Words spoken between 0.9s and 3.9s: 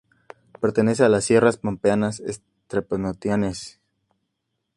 a las sierras Pampeanas Septentrionales.